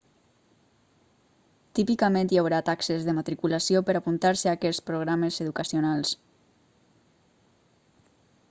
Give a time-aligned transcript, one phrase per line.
[1.79, 6.15] típicament hi haurà taxes de matriculació per a apuntar-se a aquests programes educacionals